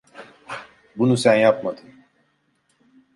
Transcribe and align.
Bunu 0.97 1.17
sen 1.17 1.35
yapmadın. 1.35 1.89